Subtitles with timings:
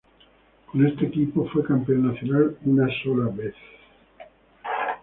[0.65, 3.53] Con ese equipo fue campeón nacional una sola vez.